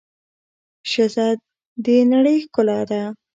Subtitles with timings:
[0.89, 1.41] ښځه د
[1.85, 3.01] د نړۍ ښکلا ده.